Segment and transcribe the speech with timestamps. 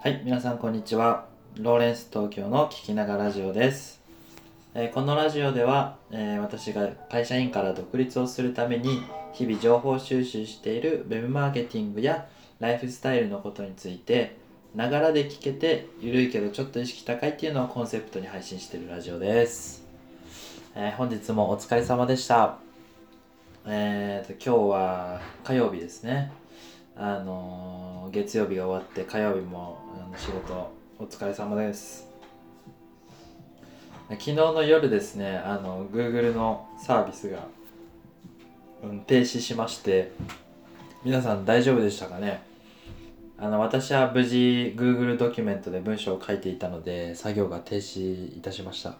[0.00, 1.26] はい、皆さんこんにちは。
[1.56, 4.00] ローレンス東京の聞きながらラジオです。
[4.72, 12.28] えーこのラジオでは、えー私が会社員から独立をするために日々情報収集しているウェブマーケティングや
[12.60, 14.36] ライフスタイルのことについて
[14.72, 19.84] ながらで聞けてゆるいけどちょっと意識高いっていうのをコンセプトに配信しているラジオです。
[20.76, 22.58] えー本日もお疲れ様でした。
[23.66, 26.30] えーと今日は火曜日ですね。
[27.00, 29.78] あの月曜日が終わって火曜日も
[30.16, 32.08] 仕事お疲れ様です。
[34.10, 37.46] 昨日の夜ですねあの Google のサービスが、
[38.82, 40.10] うん、停止しまして
[41.04, 42.42] 皆さん大丈夫でしたかね？
[43.38, 48.96] あの私は無事 Google ドキュメントで文章を書いていたので作業が停止いたしました。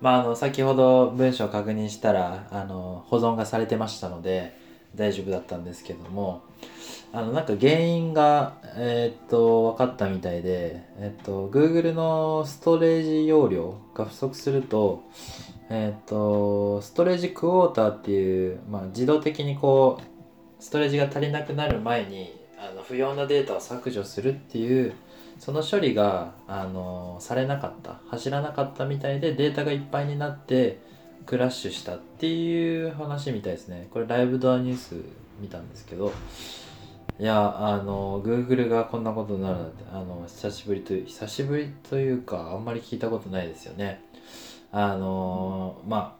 [0.00, 4.58] まああの先ほど文章を確認したらあの保存がされてましたので
[4.94, 6.42] 大丈夫だったんですけども
[7.12, 15.02] あのなんか原因がえーっと分かったみたいでえっと Google のストレージ容量が不足すると
[15.70, 24.94] えっとストレージクォーターっていう、まあ、自動的にこうストレージが足りなくなる前にあの不要なデータを削除するっていう
[25.38, 30.78] その処理があのされなかった走らなかったみたいでデータがいっぱいになって
[31.30, 33.86] クラッシュしたっていう話みたいですね。
[33.92, 34.96] これライブドアニュース
[35.40, 36.12] 見たんですけど。
[37.20, 44.02] いやあの Google がこんなことになるなんてあの久しぶりという久しぶりというかあんまり聞いたことないですよね。
[44.72, 46.18] あのま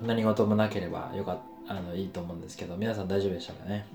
[0.00, 3.86] あ何事もなければよかあのいいと思うんですけど皆さん大丈夫でしたかね？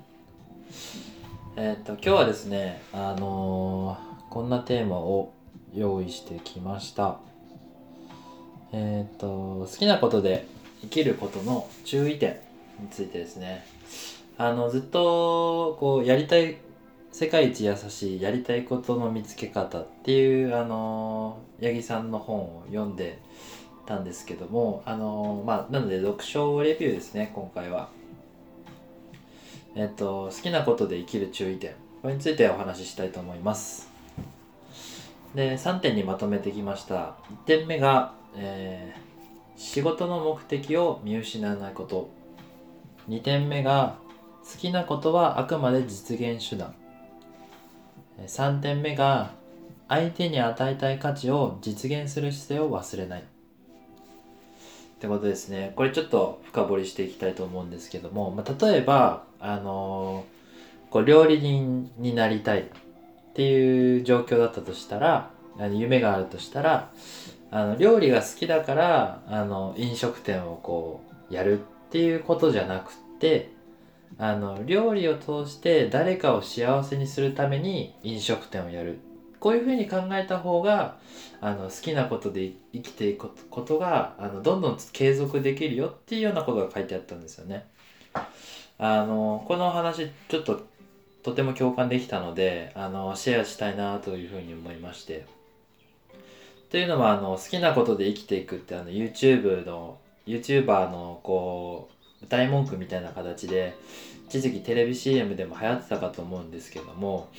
[1.55, 3.97] えっと今日はですねあの
[4.29, 5.33] こんなテーマを
[5.73, 7.17] 用意してきました。
[8.71, 10.45] えっ、と好きなことで
[10.81, 12.37] 生きることの注意点
[12.79, 13.65] についてですね。
[14.37, 16.57] あのずっとこうやりたい
[17.11, 23.19] 世界一優しいやりたいことの見つけ方っていうあの八木さんの本を読んで
[23.85, 27.89] たんですけどもあのまあなので読書レビューですね今回は。
[29.75, 33.89] えっと好きなことで生きる注意点これについてお話ししたいと思います。
[35.35, 37.15] で3点にまとめてきました。
[37.29, 39.11] 1点目が、えー
[39.57, 42.09] 仕事の目的を見失わないこと。
[43.07, 43.97] 2点目が
[44.43, 46.73] 好きなことはあくまで実現手段。
[48.25, 49.31] 3点目が
[49.87, 53.21] 相手に与えたい価値を実現する姿勢を忘れない。
[53.21, 53.23] っ
[54.99, 55.73] てことですね。
[55.75, 60.41] これちょっと深掘りしていきたいと思うんですけども、まあ、例えばあのー
[60.91, 62.65] こう料理人になりたいっ
[63.33, 66.91] ていう状況だったとしたらあの夢があるとしたら
[67.51, 73.51] あの料理が好きだからあの飲食店をこうやるっていうことじゃなくって
[74.17, 78.99] あの料理を通して誰かを幸せにするために飲食店をやる
[79.41, 80.97] こういうふうに考えた方が
[81.41, 87.65] あの好きなことで生きていくことがあのどんどん継続できるよっていうようなことが書いてあったんですよね。
[88.77, 90.61] あのこのお話ちょっと
[91.23, 95.40] とても共感できたのであのシェアしたいなというふうに思いまして。
[96.71, 101.89] というのはあの好きなことで生きていくってあの YouTube の YouTuber のこ
[102.21, 103.75] う歌い文句みたいな形で
[104.29, 107.29] 一時期テレビ CM でも流行ってたかと思うんですけども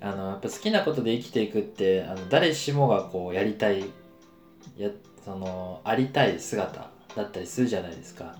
[0.00, 3.84] あのやっぱ好きなことで生きていくってあの誰しもがこうやりたい
[4.76, 4.90] や
[5.24, 8.36] そのありたい姿だったりするじゃないですか。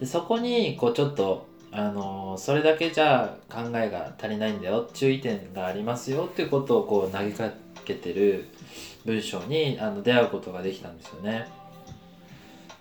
[0.00, 7.50] でそこにこうちょっとあのそれだけじゃ考えが足りないんだよ注意点がありますよっていうことをこう投げか
[7.84, 8.48] けてる
[9.04, 11.48] 文章にあの出会うことができたんですよね。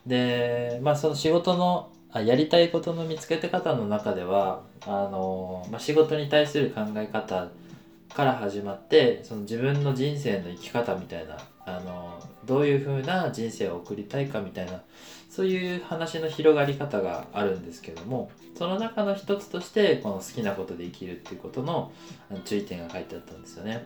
[0.05, 7.49] でまあその仕事のあやりたいことの見つけて方の中ではあの、まあ、仕事に対する考え方
[8.13, 14.81] から始まってその自分の人生の生き方みたいなあのどういう風な人生を送りたいかみたいな
[15.29, 21.93] そういう話の広がり方があるんですけどもその中の一つとしてこの好きなことで生きるっていうことの
[22.29, 23.85] あの注意点が書いてあったんですよね。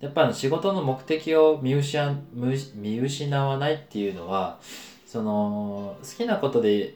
[0.00, 1.98] やっぱり仕事の目的を見失
[2.76, 4.58] 見失わないっていうのは
[5.06, 6.94] その好きなことで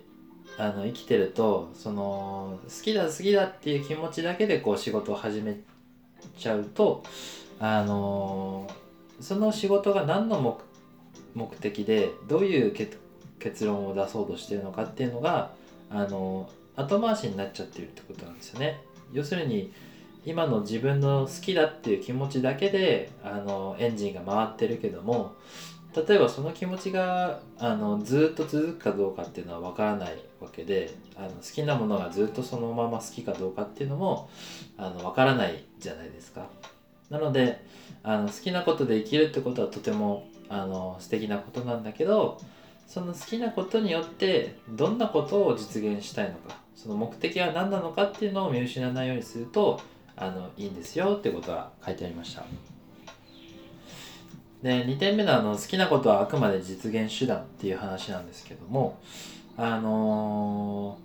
[0.58, 5.56] あの生きてるとその好きだ好きだっていう気持ちだけでこう仕事を始め
[6.38, 7.02] ちゃうと
[7.58, 8.70] あの
[9.20, 10.60] その仕事が何の目
[11.34, 12.98] 目的でどういう結
[13.38, 15.50] 結論を出そうとしてるのかっていうのが
[15.90, 18.80] あの後回しになっちゃってるってことなんですよね。
[19.12, 19.72] 要するに
[20.24, 25.34] 今の自分の好きだっていう気持ちだけであのエンジンが回ってるけども
[25.94, 34.30] 例えばその気持ちがあのずっと続くかどうかっていうのは分からないわけであの好きなものがずっとそのまま好きかどうかっていうのも
[34.78, 36.46] あの分からないじゃないですか。
[37.10, 37.62] なので
[38.02, 42.40] あの好きなことで生きるってことはとてもあの素敵なことなんだけど
[42.86, 49.80] その好きなことによってどんなことを実現したいのかその目的は何なのかっていうのを見失わないようにすると
[50.22, 52.44] あのいいんですよってことが書いてありました。
[54.62, 59.00] で2点目のあの好きなことはあくまで実現手段っていう話なんですけども
[59.56, 60.96] あの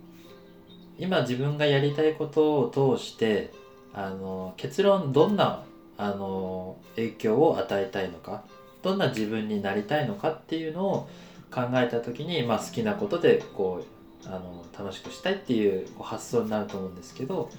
[0.98, 3.52] ー、今自分がやりたいことを通して
[3.92, 5.64] あのー、結論どんな、
[5.96, 8.44] あのー、影響を与えたいのか
[8.82, 11.08] どんな自分になりたいのかっていうのを
[11.50, 17.50] 考えた時に、まあ、好きなことでこうあの楽しくしたいっていう発想になると思うんですけど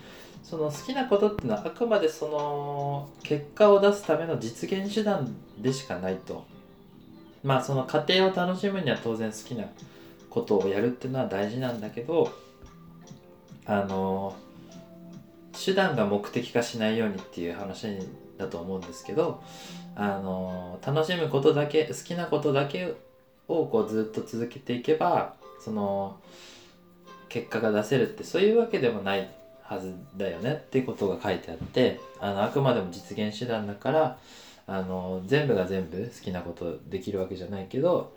[0.44, 6.46] その好きなことっていうのはあくまでその結果を出すための実現手段でしかないと。
[7.44, 9.66] まあその過程を楽しむには当然好きな
[10.30, 12.32] ことをやるっていうのは大事なんだけど
[13.66, 14.36] あの
[15.54, 17.88] 手段が目的化しないようにっていう話
[18.38, 19.42] だと思うんですけど
[19.96, 22.94] あの楽しむことだけ好きなことだけ
[23.48, 26.20] をこうずっと続けていけばその
[27.30, 29.30] 結果が出せるってそういうわけでもない
[29.62, 34.18] はずだよねっていうことが書いてあってあのあくまでも実現手段だから
[34.66, 38.14] あの全部が全部好きなことできるわけじゃないけど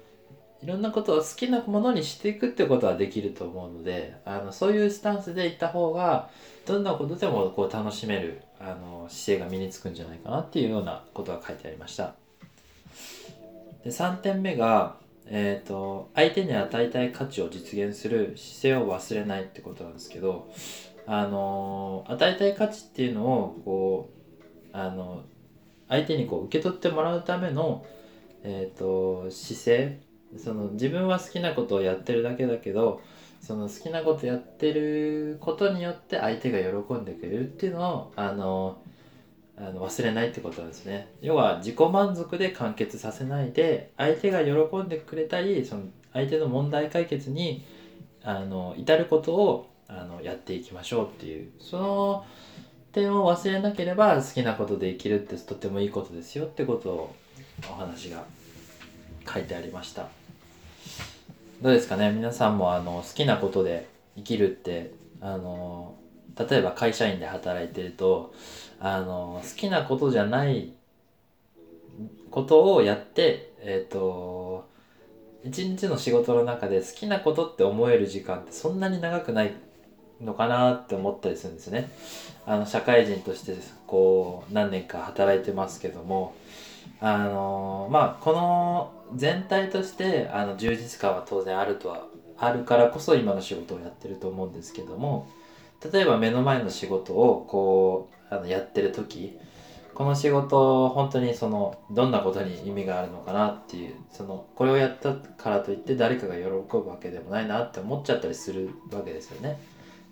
[0.63, 6.31] いろんなことを好きなものにしていくってことはできると思うのであのそういうスタンスでいった方が
[6.67, 12.15] どんなことでもこう楽しめるあの姿勢が身につくんじゃないかなっていうようなことが書いてありました。
[13.83, 14.95] で3点目が
[15.27, 20.51] えーと、相手に与えたい価値を実現する姿勢を忘れないってことなんですけど、
[21.07, 24.11] あの与えたい価値っていうのをこ
[24.73, 25.25] うあの
[25.89, 27.85] 相手にこう受け取ってもらうための、
[28.43, 30.01] えーと、姿勢
[30.39, 33.03] その自分は好きなことをやってるだけだけど
[33.41, 38.79] その好きなことやってることによって相手が喜んでくれるっていうのをあの
[39.65, 41.09] あの忘れないってことですね。
[41.21, 45.83] 要は自己満足で完結させないで相手が喜んでくれたりその
[46.13, 47.65] 相手の問題解決に
[48.25, 51.51] あの至ることをあのやっていきましょうっていう。
[51.61, 52.25] その
[52.93, 57.15] 点を忘れなければ好きなことで生きるってとてもいいことですよってことを
[57.71, 58.25] お話が
[59.33, 60.09] 書いてありました。
[61.63, 62.11] どうですかね？
[62.11, 65.95] 皆さんもあの好きなことで生きるってあの
[66.39, 68.35] 例えば会社員で働いてると
[68.81, 70.73] あの好きなことじゃない
[72.31, 74.69] ことをやってえっ、ー、と
[75.45, 79.53] 一日の仕事の中で好きなことって思える時間ってそんなに長くない
[80.21, 81.91] のかなって思ったりするんですね。
[82.47, 83.57] あの社会人として
[83.87, 86.35] こう何年か働いてますけども
[87.01, 92.07] あのまあこの全体としてあの充実感は当然あるとは
[92.39, 95.29] あるからこそ今の仕事をやってると思うんですけども
[95.91, 99.39] 例えば目の前の仕事をこうあのやってる時
[99.95, 109.59] この仕事本当にそのどんなことに意味があるのかなっていうそのこれをやったからといって誰かが喜ぶわけでもないなって思っちゃったりするわけですよね。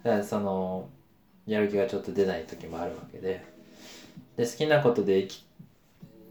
[0.03, 0.89] だからその
[1.47, 3.45] やる気がちょっと出ない時もあるわけで。
[4.37, 5.27] で好きなことで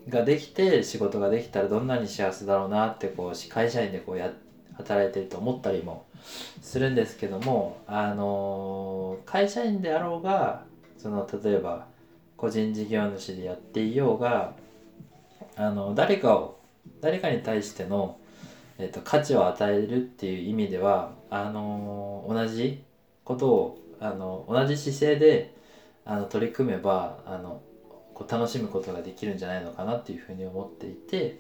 [0.07, 4.48] ができて仕事ができたらどんなに幸せだろうなってこう会社員でこうやって
[4.79, 6.05] 働いてると思ったりも
[6.61, 10.63] するんですけどもあの会社員であろうが
[10.97, 11.87] その例えば
[12.37, 14.55] 個人事業主でやっていようが
[15.55, 16.59] あの誰かを
[17.01, 18.17] 誰かに対しての、
[18.77, 22.83] えーと、価値を与えるっていう意味ではあの同じ
[23.23, 25.55] ことをあの同じ姿勢で
[26.05, 27.61] あの取り組めばあの
[28.13, 31.39] こう楽しむことができるんじゃないのかなっていうふうに思っていて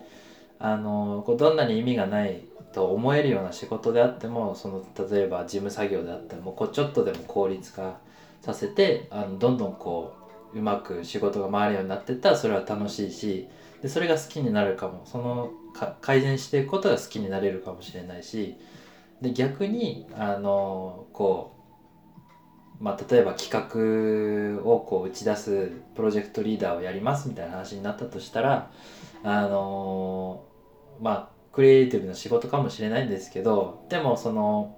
[0.59, 7.97] あのこうどんなに意味がないと思えるような仕事であってもその例えば事務作業であってもこうちょっとでも効率化
[8.41, 10.13] させてあのどんどんこ
[10.53, 13.47] ううまく仕事が回るようになってったらそれは楽しいし
[13.81, 15.01] でそれが好きになるかも。
[15.05, 15.51] その
[16.01, 18.57] 改善していくことが好きになれるかもしれないし
[19.21, 21.55] で逆にあのこ
[22.79, 28.71] う、まあ、例えば企画をこう打ち出すプロジェクトリーダーをやりますみたいな話になったとしたら
[29.23, 30.43] あの
[31.01, 34.77] まあクリエイティブな仕事かもしれないんですけどでもその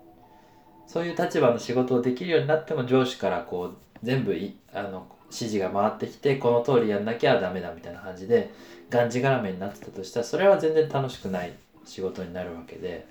[0.87, 8.51] そういう立場の仕事をできるようになっても上司からこう全部いあの指示が回ってきてこの通りやんなきゃダメだみたいな感じで
[8.89, 11.53] がんじがらめになってたとしたらそれは全然楽しくない
[11.85, 13.07] 仕事になるわけで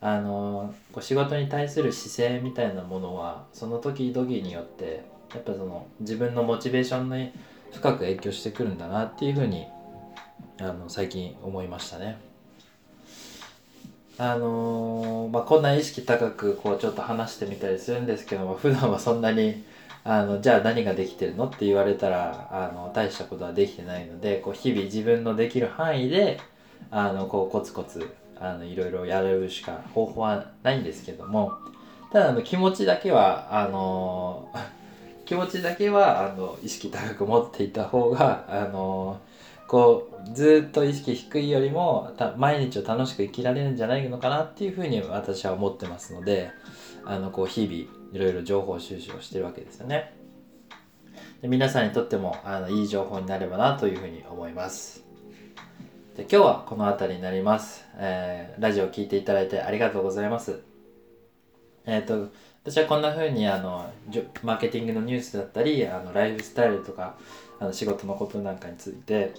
[0.00, 7.32] あのこう仕事に対する姿勢みたいなものはその時々によってやっぱその自分のモチベーションに
[7.72, 9.66] 深く影響してくるんだなっていうふうに
[10.60, 12.27] あの最近思いましたね。
[14.18, 19.64] あのー、まあ、こんな意識高くこうちょっと話してみたりするんですけども普段はそんなに
[20.02, 26.40] あのじゃあ何ができてるのって言われたらあの大したことはできてないのでこう日々自分のできる範囲で
[26.90, 31.52] あのこうコツコツあのいろいろやるしか方法はないんですけども
[32.12, 34.48] ただあの気持ちだけはあの
[35.26, 39.20] 気持ちだけはあの意識高く持っていた方があの
[39.68, 46.50] こうずっと意識低いよりも毎日を楽しく生きられるんじゃないのかなっていうふうに私は思ってますので
[47.04, 50.14] あのこう日々いろいろ情報収集をしてるわけですよね。
[51.42, 55.04] で皆さんにとってもあのいい情報になればなというふうに思います。
[56.16, 60.62] で今日はこの辺りになります、えー、ラジオを聴いていただいてありがとうございます。
[61.84, 62.32] えっ、ー、と
[62.64, 63.92] 私はこんな風にあの
[64.42, 67.16] マーケティングのニュースだったりあのライフスタイルとか
[67.60, 69.34] あの仕事のことなんかについて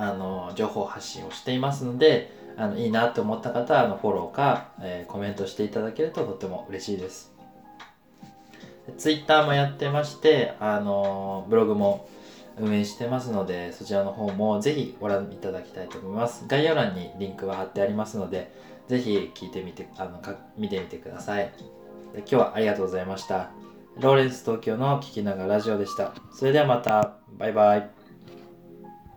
[0.00, 7.32] あの情報発信をしていますのであのいいなと思った方はあのフォローか、えー、コメントしていただけるととても嬉しいです。
[8.96, 12.08] ツイッターもやってましてあのブログも
[12.58, 16.44] 運営してますのでそちらの方もぜひご覧いただきたいと思います。
[16.48, 18.52] 概要欄にリンクは貼ってありますので
[18.88, 21.52] ぜひ聞いてみてあのか見てみてください。
[22.14, 23.50] 今日はありがとうございました。
[23.98, 26.14] ローレンス東京の聞きながらラジオでした。
[26.32, 27.16] それではまた。
[27.38, 27.99] バイバイ。